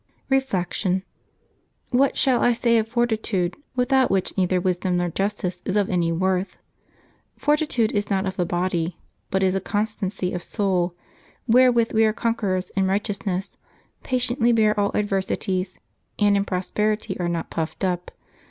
Reflection.— 0.29 1.03
*^*What 1.93 2.15
shall 2.17 2.41
I 2.41 2.53
say 2.53 2.79
of 2.79 2.87
fortitude, 2.87 3.55
without 3.75 4.09
which 4.09 4.35
neither 4.35 4.59
wisdom 4.59 4.97
nor 4.97 5.09
justice 5.11 5.61
is 5.63 5.75
of 5.75 5.89
an}" 5.89 6.17
worth? 6.17 6.57
Forti 7.37 7.67
tude 7.67 7.91
is 7.91 8.09
not 8.09 8.25
of 8.25 8.35
the 8.35 8.43
body, 8.43 8.97
but 9.29 9.43
is 9.43 9.53
a 9.53 9.61
constancy 9.61 10.33
of 10.33 10.41
soul; 10.41 10.95
where 11.45 11.71
with 11.71 11.93
we 11.93 12.03
are 12.03 12.13
conquerors 12.13 12.71
in 12.71 12.87
righteousness, 12.87 13.57
patiently 14.01 14.51
bear 14.51 14.73
all 14.79 14.89
adversities, 14.95 15.77
and 16.17 16.35
in 16.35 16.45
prosperity 16.45 17.15
are 17.19 17.29
not 17.29 17.51
puffed 17.51 17.83
up. 17.83 18.09